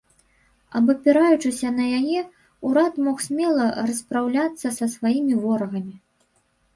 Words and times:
Абапіраючыся 0.77 1.69
на 1.79 1.85
яе, 1.99 2.21
урад 2.69 2.97
мог 3.07 3.17
смела 3.25 3.67
распраўляцца 3.89 4.67
са 4.79 4.85
сваімі 4.95 5.37
ворагамі. 5.43 5.95